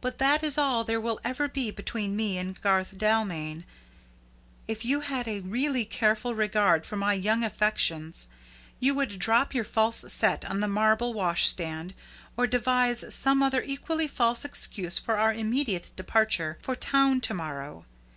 [0.00, 3.64] But that is all there will ever be between me and Garth Dalmain; and
[4.66, 8.26] if you had a really careful regard for my young affections
[8.80, 11.94] you would drop your false set on the marble wash stand,
[12.36, 17.86] or devise some other equally false excuse for our immediate departure for town to morrow.